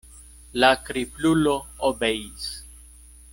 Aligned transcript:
La 0.63 0.69
kriplulo 0.87 1.53
obeis. 1.91 2.49